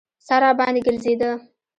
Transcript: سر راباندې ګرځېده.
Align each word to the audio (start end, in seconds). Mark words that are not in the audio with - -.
سر 0.27 0.39
راباندې 0.43 0.81
ګرځېده. 0.87 1.31